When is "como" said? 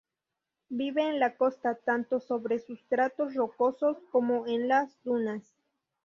4.11-4.47